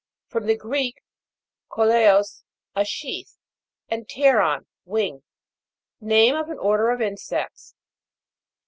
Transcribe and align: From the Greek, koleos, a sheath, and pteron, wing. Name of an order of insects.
From 0.25 0.47
the 0.47 0.57
Greek, 0.57 1.03
koleos, 1.69 2.41
a 2.75 2.83
sheath, 2.83 3.37
and 3.87 4.07
pteron, 4.07 4.65
wing. 4.83 5.21
Name 5.99 6.33
of 6.35 6.49
an 6.49 6.57
order 6.57 6.89
of 6.89 7.01
insects. 7.01 7.75